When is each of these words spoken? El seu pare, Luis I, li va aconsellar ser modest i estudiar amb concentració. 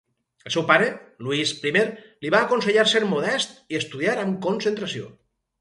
El 0.49 0.53
seu 0.53 0.63
pare, 0.71 0.87
Luis 1.27 1.51
I, 1.71 1.73
li 2.25 2.33
va 2.37 2.41
aconsellar 2.47 2.87
ser 2.95 3.05
modest 3.15 3.55
i 3.77 3.81
estudiar 3.85 4.21
amb 4.25 4.41
concentració. 4.51 5.17